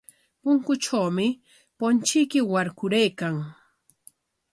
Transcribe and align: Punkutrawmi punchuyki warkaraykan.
Punkutrawmi 0.41 1.27
punchuyki 1.77 2.39
warkaraykan. 2.51 3.35